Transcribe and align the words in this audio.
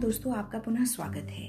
दोस्तों, 0.00 0.32
आपका 0.34 0.58
पुनः 0.58 0.84
स्वागत 0.84 1.26
है। 1.30 1.48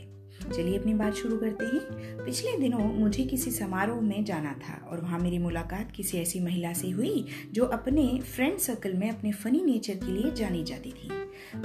चलिए 0.51 0.77
अपनी 0.77 0.93
बात 0.93 1.13
शुरू 1.13 1.37
करते 1.37 1.65
हैं। 1.65 2.25
पिछले 2.25 2.57
दिनों 2.57 2.79
मुझे 2.79 3.23
किसी 3.23 3.51
समारोह 3.51 4.01
में 4.01 4.23
जाना 4.25 4.51
था 4.63 4.73
और 4.87 5.01
वहाँ 5.01 5.19
मेरी 5.19 5.37
मुलाकात 5.39 5.91
किसी 5.91 6.17
ऐसी 6.17 6.39
महिला 6.39 6.73
से 6.73 6.90
हुई 6.90 7.26
जो 7.53 7.65
अपने 7.67 8.05
फ्रेंड 8.26 8.58
सर्कल 8.58 8.94
में 8.94 9.09
अपने 9.09 9.31
फनी 9.33 9.63
नेचर 9.65 9.95
के 9.95 10.12
लिए 10.12 10.31
जानी 10.31 10.63
जाती 10.63 10.91
थी। 10.91 11.09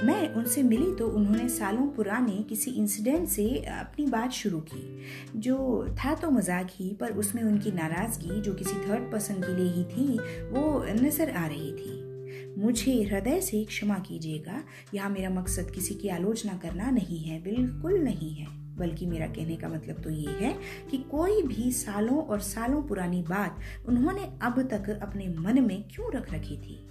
मैं 0.05 0.33
उनसे 0.35 0.63
मिली 0.63 0.93
तो 0.95 1.07
उन्होंने 1.09 1.49
सालों 1.49 1.87
पुराने 1.89 2.41
किसी 2.49 2.71
इंसिडेंट 2.71 3.27
से 3.27 3.49
अपनी 3.71 4.05
बात 4.05 4.31
शुरू 4.31 4.59
की, 4.69 5.03
जो 5.35 5.87
था 5.99 6.15
तो 6.15 6.31
मज़ाक 6.31 6.67
ही, 6.71 6.93
पर 6.93 7.11
उसमें 7.13 7.43
उनकी 7.43 7.71
नाराज़गी 7.73 8.41
जो 8.41 8.53
किसी 8.53 8.75
थर्ड 8.87 9.11
पर्सन 9.11 9.41
के 9.41 9.55
लिए 9.55 9.71
ही 9.71 9.83
थी, 9.85 10.11
वो 10.49 10.83
नज़र 11.03 11.29
आ 11.29 11.47
रही 11.47 11.71
थी। 11.73 12.06
मुझे 12.57 13.03
हृदय 13.03 13.41
से 13.41 13.63
क्षमा 13.65 13.97
कीजिएगा। 13.99 14.63
यहाँ 14.93 15.09
मेरा 15.09 15.29
मकसद 15.29 15.71
किसी 15.71 15.95
की 15.95 16.09
आलोचना 16.09 16.53
करना 16.53 16.89
नहीं 16.91 17.19
है, 17.19 17.41
बिल्कुल 17.41 17.99
नहीं 17.99 18.33
है। 18.35 18.47
बल्कि 18.77 19.05
मेरा 19.05 19.27
कहने 19.27 19.55
का 19.55 19.67
मतलब 19.69 20.01
तो 20.01 20.09
ये 20.09 20.31
है 20.31 20.53
कि 20.91 20.97
कोई 20.97 21.41
भी 21.41 21.71
सालों 21.71 22.21
और 22.21 22.39
सालों 22.39 22.81
पुरानी 22.83 23.21
बात 23.21 23.59
उन्होंने 23.87 24.23
अब 24.41 24.61
तक 24.61 24.89
अपने 25.03 25.27
मन 25.27 25.61
में 25.61 25.83
क्यों 25.83 26.11
रख 26.13 26.33
रखी 26.33 26.57
थी? 26.57 26.83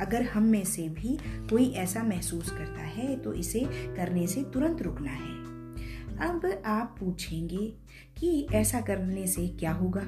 अगर 0.00 0.22
हम 0.22 0.42
में 0.42 0.64
से 0.64 0.88
भी 0.88 1.18
कोई 1.50 1.70
ऐसा 1.70 2.02
महसूस 2.02 2.50
करता 2.50 2.80
है 2.80 3.16
तो 3.16 3.32
इसे 3.32 3.60
करने 3.96 4.26
से 4.26 4.42
तुरंत 4.42 4.82
रुकना 4.82 5.10
है। 5.10 5.45
अब 6.20 6.62
आप 6.66 6.96
पूछेंगे 7.00 7.72
कि 8.18 8.46
ऐसा 8.52 8.80
करने 8.80 9.26
से 9.26 9.48
क्या 9.48 9.72
होगा? 9.72 10.00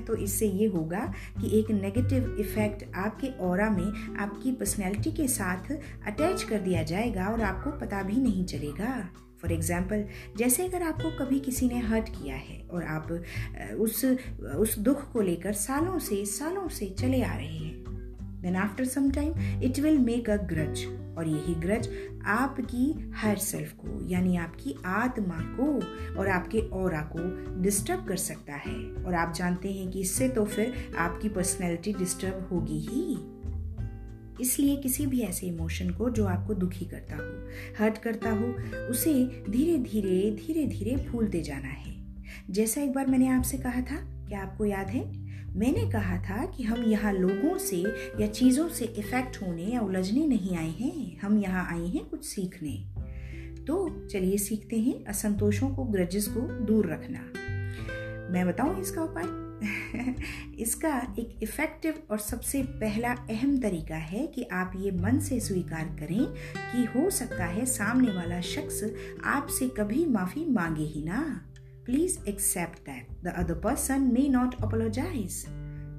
तो 0.06 0.16
इससे 0.16 0.46
ये 0.46 0.66
होगा 0.66 1.14
कि 1.40 1.58
एक 1.58 1.70
नेगेटिव 1.70 2.36
इफ़ेक्ट 2.40 2.94
आपके 2.94 3.26
और 3.26 3.70
में 3.70 4.16
आपकी 4.16 4.52
पर्सनैलिटी 4.52 5.12
के 5.12 5.28
साथ 5.28 5.72
अटैच 6.06 6.42
कर 6.42 6.58
दिया 6.58 6.82
जाएगा 6.82 7.26
और 7.26 7.40
आपको 7.40 7.70
पता 7.70 8.02
भी 8.02 8.16
नहीं 8.16 8.44
चलेगा। 8.44 9.08
फॉर 9.42 9.52
एग्ज़ाम्पल 9.52 10.04
जैसे 10.36 10.66
अगर 10.66 10.82
आपको 10.82 11.24
कभी 11.24 11.40
किसी 11.40 11.68
ने 11.68 11.78
हर्ट 11.78 12.08
किया 12.08 12.36
है 12.36 12.68
और 12.70 12.84
आप 12.84 13.12
उस 13.78 14.04
उस 14.56 14.78
दुख 14.78 15.12
को 15.12 15.20
लेकर 15.20 15.52
सालों 15.52 15.98
से 15.98 16.24
सालों 16.26 16.68
से 16.68 16.86
चले 16.86 17.22
आ 17.22 17.36
रहे 17.36 17.56
हैं 17.56 17.84
then 18.42 18.56
after 18.56 18.84
some 18.84 19.10
time 19.10 19.62
it 19.62 19.78
will 19.78 19.98
make 19.98 20.30
a 20.30 20.36
grudge 20.36 21.05
और 21.18 21.28
यही 21.28 21.54
ग्रज 21.54 21.88
आपकी 22.26 23.10
हर 23.14 23.36
सेल्फ 23.36 23.72
को, 23.72 24.08
यानी 24.08 24.36
आपकी 24.36 24.74
आत्मा 24.86 25.38
को 25.38 25.80
और 26.20 26.28
आपके 26.28 26.58
और 26.58 26.92
को 26.96 27.52
डिस्टर्ब 27.62 28.06
कर 28.06 28.16
सकता 28.16 28.54
है। 28.54 29.04
और 29.04 29.14
आप 29.14 29.34
जानते 29.34 29.72
हैं 29.72 29.90
कि 29.90 30.00
इससे 30.00 30.28
तो 30.28 30.44
फिर 30.44 30.94
आपकी 30.98 31.28
पर्सनैलिटी 31.28 31.92
डिस्टर्ब 31.92 32.48
होगी 32.52 32.78
ही। 32.78 33.18
इसलिए 34.40 34.76
किसी 34.76 35.06
भी 35.06 35.20
ऐसे 35.20 35.46
इमोशन 35.46 35.90
को 35.90 36.10
जो 36.10 36.26
आपको 36.26 36.54
दुखी 36.54 36.84
करता 36.84 37.16
हो 37.16 37.48
हर्ट 37.78 37.98
करता 37.98 38.30
हो, 38.30 38.46
उसे 38.90 39.44
धीरे 39.50 39.78
धीरे 39.78 40.30
धीरे 40.30 40.66
धीरे 40.66 41.10
भूलते 41.10 41.42
जाना 41.42 41.68
है। 41.68 41.96
जैसा 42.50 42.80
एक 42.80 42.92
बार 42.92 43.06
मैंने 43.06 43.28
आपसे 43.28 43.58
कहा 43.58 43.80
था, 43.80 44.26
क्या 44.28 44.42
आपको 44.42 44.64
याद 44.64 44.86
है? 44.86 45.25
मैंने 45.56 45.90
कहा 45.90 46.18
था 46.18 46.44
कि 46.46 46.62
हम 46.62 46.84
यहाँ 46.84 47.12
लोगों 47.12 47.58
से 47.58 47.76
या 48.20 48.26
चीज़ों 48.26 48.68
से 48.68 48.84
इफ़ेक्ट 48.84 49.42
होने 49.42 49.62
या 49.62 49.80
उलझने 49.80 50.26
नहीं 50.26 50.56
आए 50.56 50.70
हैं। 50.70 51.20
हम 51.20 51.38
यहाँ 51.38 51.66
आए 51.72 51.86
हैं 51.86 52.04
कुछ 52.04 52.24
सीखने। 52.24 52.84
तो 53.64 54.06
चलिए 54.06 54.38
सीखते 54.38 54.80
हैं 54.80 55.04
असंतोषों 55.04 55.70
को, 55.70 55.84
ग्रजेस 55.84 56.28
को 56.28 56.40
दूर 56.40 56.92
रखना। 56.92 57.18
मैं 58.32 58.46
बताऊँ 58.46 58.80
इसका 58.80 59.02
उपाय? 59.02 59.46
इसका 60.58 61.14
एक 61.18 61.38
इफ़ेक्टिव 61.42 62.02
और 62.10 62.18
सबसे 62.18 62.62
पहला 62.62 63.12
अहम 63.12 63.58
तरीका 63.58 63.96
है 63.96 64.26
कि 64.26 64.42
आप 64.52 64.72
ये 64.76 64.90
मन 64.90 65.18
से 65.18 65.40
स्वीकार 65.40 65.84
करें 65.84 66.26
कि 66.56 66.84
हो 66.84 67.10
सकता 67.10 67.44
है 67.44 67.66
सामने 67.66 68.12
वाला 68.12 68.40
शख्स 68.40 68.94
आपसे 69.24 69.68
कभी 69.68 70.06
माफ़ी 70.06 70.44
मांगे 70.46 70.84
ही 70.84 71.02
ना। 71.02 71.46
Please 71.86 72.18
accept 72.28 72.78
that 72.86 73.24
the 73.24 73.34
other 73.36 73.54
person 73.54 74.10
may 74.12 74.28
not 74.28 74.54
apologise 74.62 75.44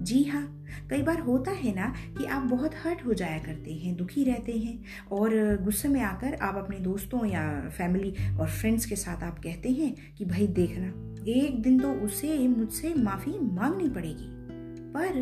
जी 0.01 0.23
हाँ 0.23 0.43
कई 0.89 1.01
बार 1.01 1.19
होता 1.19 1.51
है 1.51 1.73
ना 1.75 1.93
कि 2.17 2.25
आप 2.25 2.43
बहुत 2.43 2.71
हर्ट 2.83 3.05
हो 3.05 3.13
जाया 3.13 3.37
करते 3.37 3.73
हैं, 3.73 3.95
दुखी 3.95 4.23
रहते 4.23 4.51
हैं 4.51 5.07
और 5.11 5.31
गुस्से 5.63 5.87
में 5.87 6.01
आकर 6.01 6.35
आप 6.41 6.55
अपने 6.55 6.79
दोस्तों 6.79 7.25
या 7.25 7.69
फैमिली 7.69 8.13
और 8.39 8.49
फ्रेंड्स 8.49 8.85
के 8.85 8.95
साथ 8.95 9.23
आप 9.23 9.39
कहते 9.39 9.69
हैं 9.69 9.95
कि 10.17 10.25
भाई 10.25 10.47
देखना, 10.47 10.87
एक 11.31 11.61
दिन 11.61 11.79
तो 11.79 11.93
उसे 12.05 12.47
मुझसे 12.47 12.93
माफ़ी 12.93 13.37
मांगनी 13.39 13.89
पड़ेगी। 13.89 14.29
पर 14.93 15.21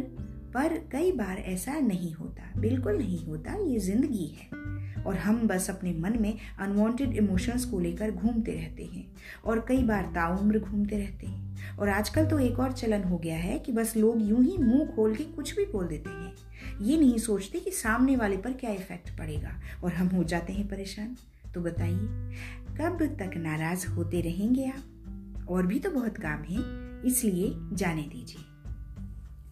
पर 0.53 0.77
कई 0.91 1.11
बार 1.11 1.37
ऐसा 1.37 1.79
नहीं 1.79 2.13
होता, 2.13 2.51
बिल्कुल 2.59 2.97
नहीं 2.97 3.25
होता, 3.25 3.53
ये 3.65 3.79
ज़िंदगी 3.79 4.25
है। 4.25 4.64
और 5.07 5.16
हम 5.16 5.47
बस 5.47 5.69
अपने 5.69 5.93
मन 5.93 6.21
में 6.21 6.38
अनवांटेड 6.59 7.13
इमोशंस 7.13 7.66
को 7.66 7.79
लेकर 7.79 8.11
घूमते 8.11 8.51
रहते 8.51 8.85
हैं 8.85 9.07
और 9.45 9.66
कई 9.67 9.83
बार 9.83 10.03
ताउम्र 10.03 10.59
घूमते 10.59 10.97
रहते 10.97 11.27
हैं। 11.27 11.77
और 11.77 11.89
आजकल 11.89 12.25
तो 12.25 12.39
एक 12.39 12.59
और 12.59 12.71
चलन 12.71 13.03
हो 13.03 13.17
गया 13.17 13.38
है 13.38 13.59
कि 13.59 13.71
बस 13.71 13.97
लोग 13.97 14.21
यूँ 14.21 14.44
ही 14.44 14.57
मुँह 14.57 14.85
खोल 14.85 15.15
के 15.15 15.23
कुछ 15.23 15.55
भी 15.55 15.65
बोल 15.65 15.88
देते 15.88 16.09
हैं। 16.09 16.33
ये 16.81 16.97
नहीं 16.97 17.17
सोचते 17.17 17.59
कि 17.59 17.71
सामने 17.71 18.15
वाले 18.15 18.38
पर 18.38 18.53
क्या 18.53 18.71
इफ़ेक्ट 18.71 19.17
पड़ेगा 19.17 19.61
और 19.83 19.94
हम 19.94 20.07
हो 20.07 20.23
जाते 20.23 20.53
हैं 20.53 20.67
परेशान। 20.67 21.15
तो 21.53 21.61
बताइए, 21.61 22.33
कब 22.77 23.17
तक 23.19 23.31
नाराज़ 23.38 23.88
होते 23.88 24.21
रहेंगे 24.21 24.65
आप? 24.65 25.47
और 25.49 25.65
भी 25.65 25.79
तो 25.79 25.91
बहुत 25.91 26.17
काम 26.17 26.44
है, 26.44 26.59
इसलिए 27.07 27.53
जाने 27.73 28.01
दीजिए। 28.01 28.54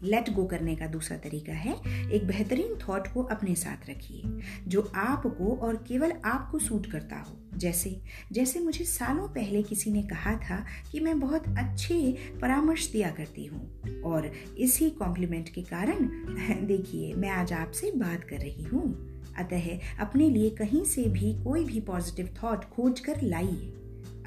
लेट 0.04 0.30
गो 0.30 0.46
करने 0.46 0.76
का 0.76 0.88
दूसरा 0.88 1.18
तरीका 1.18 1.54
है, 1.54 1.76
एक 2.12 2.28
बेहतरीन 2.28 2.78
थॉट 2.88 3.08
को 3.08 3.24
अपने 3.24 3.56
साथ 3.56 3.90
रखिए, 3.90 4.22
जो 4.68 4.92
आपको 4.96 5.56
और 5.56 5.76
केवल 5.88 6.14
आपको 6.26 6.60
सूट 6.60 6.86
करता 6.92 7.16
हो। 7.16 7.58
जैसे 7.58 8.02
जैसे 8.32 8.60
मुझे 8.60 8.86
सालों 8.86 9.28
पहले 9.28 9.64
किसी 9.64 9.92
ने 9.92 10.04
कहा 10.04 10.36
था 10.36 10.66
कि 10.92 11.00
मैं 11.00 11.20
बहुत 11.20 11.44
अच्छे 11.48 12.18
परामर्श 12.42 12.92
दिया 12.92 13.12
करती 13.12 13.46
हूँ, 13.46 13.82
और 14.02 14.32
इसी 14.58 14.90
कॉम्प्लीमेंट 14.90 15.50
के 15.50 15.62
कारण, 15.62 15.96
देखिए, 16.68 17.14
मैं 17.14 17.30
आज 17.30 17.54
आपसे 17.54 17.92
बात 17.92 18.24
कर 18.24 18.38
रही 18.38 18.64
हूँ। 18.64 19.14
अतः, 19.38 19.80
अपने 20.00 20.30
लिए 20.30 20.50
कहीं 20.50 20.86
से 20.86 21.04
भी 21.04 21.44
कोई 21.44 21.66
भी 21.66 21.80
पॉजिटिव 21.80 22.30
थॉट 22.44 22.66
खोज 22.66 23.00
कर 23.00 23.22
लाइए। 23.22 23.74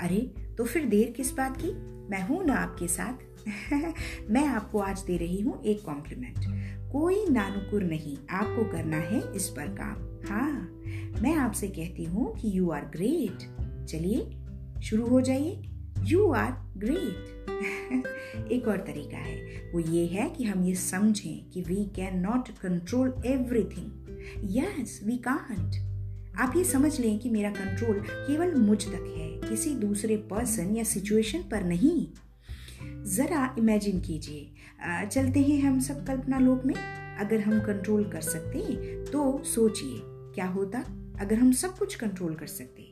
अरे 0.00 0.34
तो 0.58 0.64
फिर 0.64 0.84
देर 0.84 1.10
किस 1.10 1.34
बात 1.34 1.56
की? 1.56 1.72
मैं 2.10 2.22
हूँ 2.22 2.44
ना 2.44 2.54
आपके 2.54 2.88
साथ। 2.88 3.35
मैं 4.30 4.44
आपको 4.46 4.78
आज 4.78 5.00
दे 5.00 5.16
रही 5.16 5.40
हूँ 5.40 5.62
एक 5.64 5.82
कॉम्प्लीमेंट 5.84 6.38
कोई 6.92 7.24
नानुकुर 7.30 7.82
नहीं, 7.82 8.16
आपको 8.30 8.64
करना 8.64 8.96
है 8.96 9.20
इस 9.36 9.48
पर 9.48 9.68
काम। 9.80 10.28
हाँ 10.28 11.22
मैं 11.22 11.34
आपसे 11.34 11.68
कहती 11.68 12.04
हूँ 12.04 12.34
कि 12.34 12.50
यू 12.58 12.70
आर 12.70 12.84
ग्रेट 12.86 13.38
चलिए, 13.86 14.26
शुरू 14.82 15.06
हो 15.06 15.20
जाइए। 15.20 15.62
यू 16.04 16.28
आर 16.32 16.52
ग्रेट 16.76 18.50
एक 18.52 18.68
और 18.68 18.84
तरीका 18.86 19.18
है। 19.18 19.70
वो 19.72 19.80
ये 19.80 20.06
है 20.06 20.28
कि 20.30 20.44
हम 20.44 20.64
ये 20.64 20.74
समझें 20.74 21.50
कि 21.50 21.62
we 21.62 21.84
can 21.96 22.18
not 22.20 22.48
control 22.58 23.14
everything 23.26 24.56
yes 24.56 25.00
we 25.06 25.16
can't 25.28 25.84
आप 26.40 26.56
ये 26.56 26.64
समझ 26.64 26.98
लें 27.00 27.18
कि 27.18 27.30
मेरा 27.30 27.50
कंट्रोल 27.50 28.02
केवल 28.08 28.54
मुझ 28.54 28.84
तक 28.84 29.14
है, 29.16 29.50
किसी 29.50 29.74
दूसरे 29.74 30.16
पर्सन 30.30 30.76
या 30.76 30.84
सिचुएशन 30.84 31.48
पर 31.50 31.64
नहीं। 31.64 32.06
ज़रा 33.06 33.54
इमेजिन 33.58 34.00
कीजिए। 34.00 35.06
चलते 35.06 35.40
हैं 35.40 35.62
हम 35.62 35.80
सब 35.80 36.06
कल्पना 36.06 36.38
लोक 36.38 36.64
में। 36.66 36.74
अगर 37.18 37.40
हम 37.40 37.60
कंट्रोल 37.60 38.04
कर 38.04 38.20
सकते 38.20 38.58
हैं 38.58 39.04
तो 39.04 39.42
सोचिए, 39.44 40.00
क्या 40.34 40.46
होता 40.46 40.78
अगर 41.20 41.34
हम 41.34 41.52
सब 41.52 41.76
कुछ 41.78 41.94
कंट्रोल 41.94 42.34
कर 42.34 42.46
सकते 42.46 42.82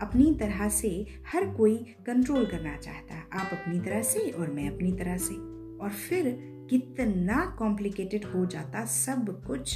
अपनी 0.00 0.34
तरह 0.40 0.68
से 0.68 0.88
हर 1.32 1.46
कोई 1.54 1.76
कंट्रोल 2.06 2.44
करना 2.46 2.76
चाहता, 2.76 3.14
आप 3.32 3.50
अपनी 3.52 3.80
तरह 3.80 4.02
से 4.02 4.30
और 4.30 4.50
मैं 4.50 4.68
अपनी 4.70 4.92
तरह 4.92 5.16
से। 5.16 5.34
और 5.78 5.90
फिर 6.08 6.36
कितना 6.70 7.44
कॉम्प्लिकेटेड 7.58 8.24
हो 8.24 8.44
जाता 8.46 8.84
सब 8.84 9.44
कुछ, 9.46 9.74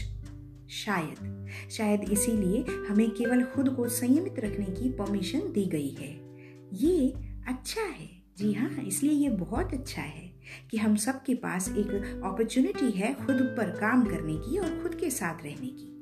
शायद। 0.71 1.47
शायद 1.71 2.13
इसीलिए 2.13 2.65
हमें 2.89 3.11
केवल 3.11 3.45
खुद 3.45 3.69
को 3.69 3.89
संयमित 3.89 4.39
रखने 4.39 4.67
की 4.67 4.91
परमिशन 4.91 5.53
दी 5.53 5.65
गई 5.67 5.91
है। 5.91 6.13
ये 6.75 7.09
अच्छा 7.49 7.83
है। 7.83 8.16
जी 8.39 8.53
हाँ 8.53 8.69
इसलिए 8.69 9.13
ये 9.13 9.29
बहुत 9.29 9.75
अच्छा 9.75 10.03
है 10.03 10.33
कि 10.71 10.77
हम 10.77 10.97
सब 10.97 11.23
के 11.23 11.35
पास 11.35 11.69
एक 11.69 12.21
अपॉर्चुनिटी 12.25 12.91
है 12.91 13.15
खुद 13.15 13.55
पर 13.57 13.71
काम 13.71 14.05
करने 14.05 14.35
की 14.35 14.59
और 14.59 14.83
खुद 14.83 14.95
के 14.95 15.11
साथ 15.11 15.45
रहने 15.45 15.67
की। 15.67 15.93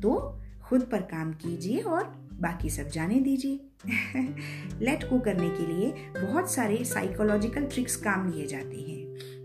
तो 0.00 0.40
खुद 0.62 0.82
पर 0.82 1.00
काम 1.00 1.32
कीजिए 1.32 1.80
और 1.80 2.28
बाकी 2.32 2.70
सब 2.70 2.88
जाने 2.88 3.20
दीजिए। 3.20 3.69
लेट 4.82 5.04
को 5.04 5.18
करने 5.18 5.48
के 5.50 5.66
लिए 5.66 5.92
बहुत 6.22 6.50
सारे 6.52 6.84
साइकोलॉजिकल 6.84 7.64
ट्रिक्स 7.64 7.96
काम 7.96 8.32
लिए 8.32 8.46
जाते 8.46 8.76
हैं। 8.76 8.98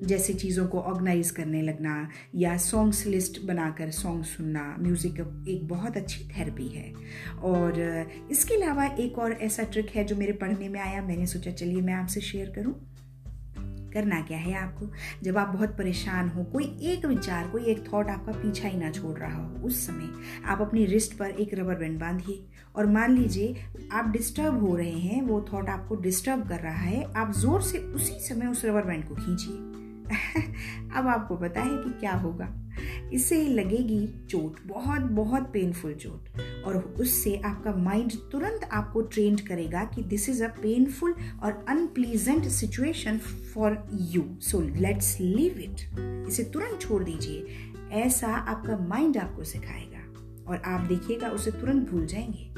जैसे 0.08 0.34
चीज़ों 0.34 0.68
को 0.68 0.80
ऑर्गेनाइज 0.80 1.32
करने 1.32 1.62
लगना 1.62 2.10
या 2.36 2.58
सॉन्ग्स 2.58 3.06
लिस्ट 3.06 3.42
बनाकर 3.42 3.92
सॉन्ग 3.92 4.24
सुनना 4.24 4.76
म्यूज़िक 4.80 5.46
एक 5.50 5.68
बहुत 5.68 5.98
अच्छी 5.98 6.24
थेरेपी 6.28 6.68
है। 6.68 6.94
और 7.44 7.80
इसके 8.32 8.56
अलावा 8.56 8.86
एक 8.86 9.20
और 9.20 9.32
ऐसा 9.32 9.64
ट्रिक 9.64 9.90
है 9.90 10.04
जो 10.04 10.16
मेरे 10.16 10.34
पढ़ने 10.34 10.70
में 10.70 10.80
आया, 10.80 11.02
मैंने 11.02 11.26
सोचा 11.26 11.52
चलिए 11.52 11.82
मैं 11.82 11.94
आपसे 11.94 12.22
शेयर 12.22 12.50
करूँ। 12.50 12.74
करना 13.96 14.22
क्या 14.22 14.38
है 14.38 14.54
आपको? 14.54 14.92
जब 15.24 15.38
आप 15.38 15.48
बहुत 15.48 15.78
परेशान 15.78 16.30
हो, 16.30 16.44
कोई 16.44 16.64
एक 16.82 17.06
विचार, 17.06 17.48
कोई 17.48 17.66
एक 17.66 17.94
थॉट 17.94 18.08
आपका 18.08 18.32
पीछा 18.32 18.68
ही 18.68 18.78
ना 18.78 18.92
छोड़ 18.92 19.18
रहा 19.20 19.44
हो, 19.44 19.56
उस 19.68 19.88
समय 19.88 20.10
आप 20.46 20.62
अपनी 20.62 20.86
रिस्ट 20.86 21.18
पर 21.18 21.30
एक 21.30 21.54
रबर 21.54 21.76
बैंड 21.76 22.00
बांधिए 22.00 22.46
और 22.76 22.86
मान 22.86 23.12
लीजिए 23.12 23.56
आप 23.92 24.10
डिस्टर्ब 24.10 24.60
हो 24.60 24.76
रहे 24.76 25.00
हैं, 25.00 25.22
वो 25.22 25.46
थॉट 25.54 25.70
आपको 25.70 25.96
डिस्टर्ब 25.96 26.48
कर 26.50 26.60
रहा 26.60 26.84
है, 26.84 27.14
आप 27.14 27.34
ज़ोर 27.34 27.62
से 27.62 27.78
उसी 27.78 28.14
समय 28.14 28.48
उस 28.48 28.66
रबर 28.66 28.82
बैंड 28.82 29.08
को 29.08 29.16
खींचिए। 29.16 29.76
अब 30.96 31.08
आपको 31.08 31.36
पता 31.36 31.62
है 31.62 31.70
कि 31.70 31.90
क्या 32.00 32.14
होगा। 32.14 32.65
इससे 33.16 33.48
लगेगी 33.48 34.28
चोट, 34.30 34.68
बहुत 34.68 35.02
बहुत 35.02 35.42
पेनफुल 35.54 35.94
चोट। 35.94 36.42
और 36.66 36.78
उससे 36.78 37.38
आपका 37.38 37.76
माइंड 37.76 38.12
तुरंत 38.32 38.64
आपको 38.64 39.02
ट्रेंड 39.02 39.42
करेगा 39.42 39.84
कि 39.84 40.04
दिस 40.04 40.30
इज़ 40.30 40.44
अ 40.44 40.48
पेनफुल 40.48 41.16
और 41.44 41.66
unpleasant 41.70 42.46
situation 42.46 43.18
for 43.18 43.88
you 43.94 44.26
so 44.42 44.62
let's 44.62 45.20
leave 45.20 45.60
it 45.60 46.00
इसे 46.30 46.44
तुरंत 46.44 46.82
छोड़ 46.82 47.04
दीजिए। 47.04 47.48
ऐसा 47.92 48.28
आपका 48.28 48.78
माइंड 48.78 49.18
आपको 49.18 49.44
सिखाएगा। 49.44 49.96
और 50.48 50.58
आप 50.58 50.82
देखिएगा, 50.82 51.30
उसे 51.30 51.52
तुरंत 51.52 51.90
भूल 51.90 52.06
जाएँगे। 52.06 52.52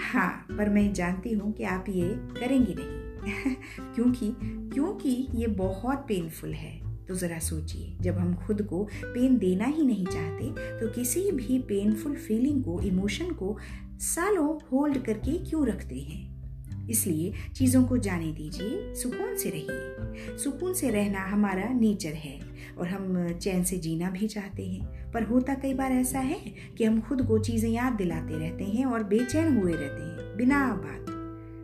हाँ 0.00 0.46
पर 0.58 0.68
मैं 0.68 0.94
जानती 0.94 1.32
हूँ 1.32 1.52
कि 1.52 1.64
आप 1.64 1.84
ये 1.88 2.08
करेंगे 2.08 2.74
नहीं। 2.78 3.54
क्योंकि 3.94 4.36
क्योंकि 4.74 5.28
ये 5.34 5.46
बहुत 5.46 5.98
पेनफुल 5.98 6.52
है। 6.52 6.89
तो 7.10 7.14
ज़रा 7.16 7.38
सोचिए, 7.38 7.96
जब 8.00 8.18
हम 8.18 8.34
खुद 8.36 8.62
को 8.62 8.82
पेन 9.04 9.38
देना 9.38 9.64
ही 9.66 9.86
नहीं 9.86 10.06
चाहते 10.06 10.78
तो 10.80 10.88
किसी 10.92 11.30
भी 11.32 11.58
पेनफुल 11.58 12.14
फीलिंग 12.16 12.62
को 12.64 12.80
इमोशन 12.80 13.30
को 13.32 13.56
सालों 14.00 14.58
होल्ड 14.72 14.98
करके 14.98 15.32
क्यों 15.40 15.66
रखते 15.66 15.98
हैं? 16.00 16.88
इसलिए 16.88 17.32
चीज़ों 17.54 17.82
को 17.84 17.96
जाने 17.98 18.30
दीजिए, 18.32 18.94
सुकून 18.94 19.36
से 19.36 19.50
रहिए। 19.50 20.36
सुकून 20.38 20.74
से 20.74 20.90
रहना 20.90 21.24
हमारा 21.24 21.68
नेचर 21.70 22.12
है 22.12 22.38
और 22.78 22.88
हम 22.88 23.32
चैन 23.34 23.64
से 23.64 23.78
जीना 23.78 24.10
भी 24.10 24.28
चाहते 24.28 24.66
हैं। 24.66 25.10
पर 25.12 25.22
होता 25.22 25.54
कई 25.54 25.74
बार 25.74 25.92
ऐसा 25.92 26.18
है 26.18 26.40
कि 26.78 26.84
हम 26.84 27.00
खुद 27.00 27.26
को 27.26 27.38
चीज़ें 27.38 27.70
याद 27.70 27.92
दिलाते 27.92 28.38
रहते 28.38 28.64
हैं 28.64 28.84
और 28.86 29.02
बेचैन 29.04 29.56
हुए 29.56 29.72
रहते 29.72 30.02
हैं, 30.02 30.36
बिना 30.36 30.66
बात। 30.76 31.16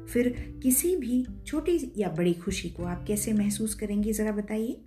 फिर 0.08 0.28
किसी 0.62 0.96
भी 0.96 1.24
छोटी 1.46 1.78
या 1.96 2.08
बड़ी 2.08 2.32
खुशी 2.34 2.68
को 2.70 2.84
आप 2.84 3.04
कैसे 3.06 3.32
महसूस 3.32 3.74
करेंगे, 3.74 4.12
ज़रा 4.12 4.32
बताइए? 4.32 4.82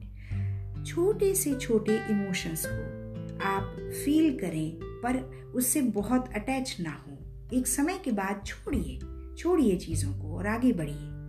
छोटे 0.86 1.36
से 1.36 1.56
छोटे 1.56 1.96
इमोशंस 2.10 2.66
को 2.66 3.00
आप 3.44 3.76
फील 4.06 4.38
करें, 4.38 4.80
पर 4.82 5.16
उससे 5.56 5.82
बहुत 5.82 6.30
अटैच 6.36 6.78
ना 6.80 6.90
हो। 6.90 7.18
एक 7.58 7.68
समय 7.68 8.00
के 8.06 8.12
बाद 8.12 8.44
छोड़िए 8.46 9.00
छोड़िए 9.38 9.78
चीज़ों 9.78 10.14
को 10.14 10.38
और 10.38 10.48
आगे 10.48 10.74
बढ़िए। 10.74 11.20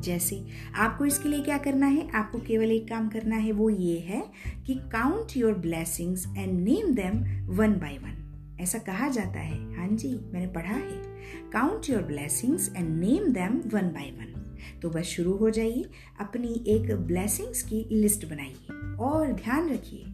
जैसे 0.00 0.46
आपको 0.74 1.04
इसके 1.04 1.28
लिए 1.28 1.40
क्या 1.40 1.58
करना 1.58 1.86
है? 1.86 2.10
आपको 2.10 2.38
केवल 2.38 2.70
एक 2.70 2.88
काम 2.88 3.08
करना 3.08 3.36
है, 3.36 3.52
वो 3.52 3.70
ये 3.70 3.98
है 3.98 4.24
कि 4.66 4.74
count 4.74 5.36
your 5.36 5.54
blessings 5.54 6.26
and 6.36 6.60
name 6.60 6.94
them 6.94 7.46
one 7.54 7.72
by 7.72 7.98
one 7.98 8.18
ऐसा 8.60 8.78
कहा 8.78 9.08
जाता 9.08 9.40
है। 9.40 9.76
हाँ 9.76 9.88
जी, 9.88 10.20
मैंने 10.32 10.46
पढ़ा 10.46 10.74
है। 10.74 11.02
Count 11.52 11.90
your 11.90 12.02
blessings 12.02 12.72
and 12.76 13.00
name 13.00 13.32
them 13.32 13.62
one 13.66 13.88
by 13.88 14.10
one 14.10 14.41
तो 14.82 14.90
बस 14.90 15.02
शुरू 15.02 15.36
हो 15.36 15.50
जाइए, 15.50 15.84
अपनी 16.20 16.64
एक 16.66 16.96
ब्लेसिंग्स 16.96 17.62
की 17.62 17.88
लिस्ट 17.92 18.26
बनाइए 18.26 18.96
और 18.96 19.32
ध्यान 19.32 19.70
रखिए, 19.70 20.04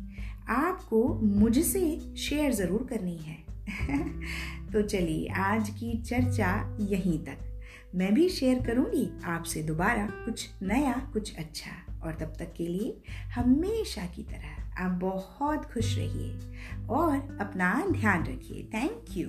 आपको 0.49 1.15
मुझसे 1.15 2.15
शेयर 2.17 2.53
ज़रूर 2.53 2.87
करनी 2.91 3.17
है। 3.17 3.37
तो 4.73 4.83
चलिए, 4.83 5.29
आज 5.29 5.71
की 5.71 6.03
चर्चा 6.03 6.79
यहीं 6.81 7.19
तक। 7.19 7.39
मैं 7.95 8.15
भी 8.15 8.29
शेयर 8.29 8.67
करूँगी 8.67 9.11
आपसे 9.25 9.62
दोबारा 9.62 10.06
कुछ 10.06 10.49
नया, 10.62 11.11
कुछ 11.12 11.37
अच्छा। 11.37 11.71
और 12.03 12.15
तब 12.15 12.33
तक 12.39 12.53
के 12.56 12.67
लिए 12.67 13.00
हमेशा 13.35 14.06
की 14.06 14.23
तरह 14.23 14.83
आप 14.85 14.91
बहुत 14.91 15.65
खुश 15.65 15.99
रहिए 15.99 16.39
और 16.91 17.39
अपना 17.41 17.87
ध्यान 17.91 18.27
रखिए। 18.27 18.69
Thank 18.75 19.05
you 19.17 19.29